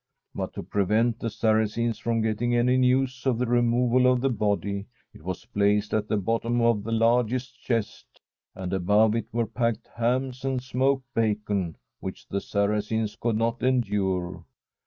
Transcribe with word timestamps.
But 0.33 0.53
to 0.53 0.63
prevent 0.63 1.19
the 1.19 1.29
Saracens 1.29 1.99
from 1.99 2.21
getting 2.23 2.55
any 2.55 2.75
news 2.75 3.27
of 3.27 3.37
the 3.37 3.45
removal 3.45 4.11
of 4.11 4.19
the 4.21 4.31
body, 4.31 4.87
it 5.13 5.21
was 5.21 5.45
placed 5.45 5.93
at 5.93 6.07
the 6.07 6.17
bottom 6.17 6.59
of 6.59 6.87
a 6.87 6.91
large 6.91 7.53
chest, 7.59 8.19
and 8.55 8.73
above 8.73 9.13
it 9.13 9.27
were 9.31 9.45
packed 9.45 9.89
hams 9.95 10.43
and 10.43 10.59
smoked 10.59 11.05
bacon, 11.13 11.75
which 11.99 12.27
the 12.27 12.41
Saracens 12.41 13.15
could 13.15 13.37
not 13.37 13.61
endure. 13.61 14.43